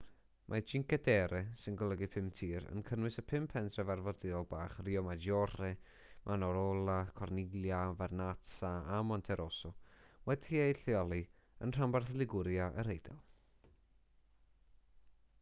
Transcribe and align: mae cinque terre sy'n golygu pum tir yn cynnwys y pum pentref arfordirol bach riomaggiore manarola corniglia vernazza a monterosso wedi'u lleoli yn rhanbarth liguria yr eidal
mae 0.51 0.61
cinque 0.69 0.97
terre 1.07 1.39
sy'n 1.63 1.75
golygu 1.81 2.07
pum 2.13 2.29
tir 2.37 2.63
yn 2.75 2.79
cynnwys 2.87 3.17
y 3.21 3.23
pum 3.31 3.43
pentref 3.51 3.91
arfordirol 3.95 4.47
bach 4.53 4.73
riomaggiore 4.87 5.69
manarola 6.31 6.95
corniglia 7.21 7.83
vernazza 8.01 8.71
a 8.97 9.03
monterosso 9.11 9.73
wedi'u 10.31 10.67
lleoli 10.81 11.21
yn 11.67 11.77
rhanbarth 11.79 12.13
liguria 12.25 12.71
yr 12.85 12.91
eidal 12.97 13.21